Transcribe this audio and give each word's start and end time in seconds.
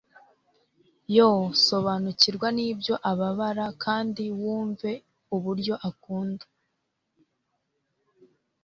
Yoo 1.15 1.43
Sobanukirwa 1.65 2.47
nibyo 2.57 2.93
ababara 3.11 3.65
kandi 3.83 4.23
wumve 4.39 4.91
uburyo 5.35 5.73
akunda 5.89 6.45